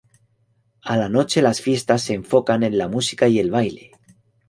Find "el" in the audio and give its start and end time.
3.37-3.51